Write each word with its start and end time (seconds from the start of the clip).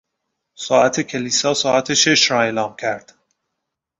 ساعت 0.55 1.01
کلیسا 1.01 1.53
ساعت 1.53 1.93
شش 1.93 2.31
را 2.31 2.41
اعلام 2.41 2.75
کرد. 2.75 3.13